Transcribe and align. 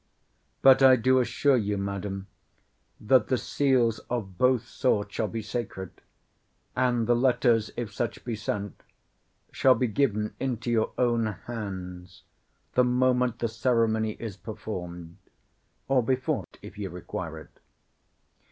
But 0.63 0.81
I 0.81 0.95
do 0.95 1.19
assure 1.19 1.57
you, 1.57 1.77
madam, 1.77 2.25
that 2.99 3.27
the 3.27 3.37
seals 3.37 3.99
of 4.09 4.35
both 4.35 4.67
sorts 4.67 5.13
shall 5.13 5.27
be 5.27 5.43
sacred: 5.43 5.91
and 6.75 7.05
the 7.05 7.15
letters, 7.15 7.69
if 7.77 7.93
such 7.93 8.25
be 8.25 8.35
sent, 8.35 8.81
shall 9.51 9.75
be 9.75 9.85
given 9.85 10.33
into 10.39 10.71
your 10.71 10.91
own 10.97 11.27
hands 11.45 12.23
the 12.73 12.83
moment 12.83 13.37
the 13.37 13.47
ceremony 13.47 14.13
is 14.19 14.37
performed, 14.37 15.17
or 15.87 16.01
before, 16.01 16.47
if 16.63 16.79
you 16.79 16.89
require 16.89 17.37
it. 17.37 17.59